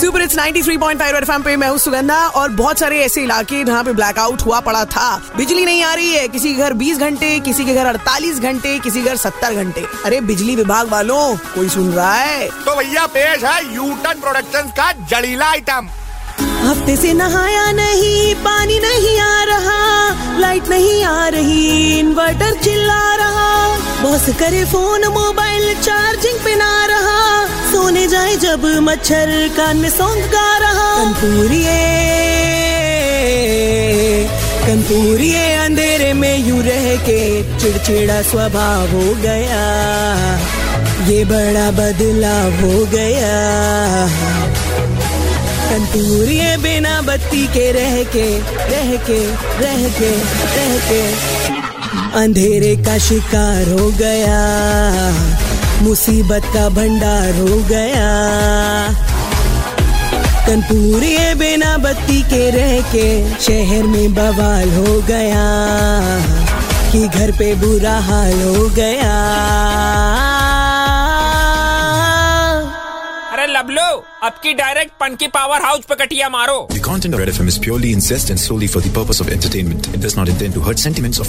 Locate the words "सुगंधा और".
1.78-2.50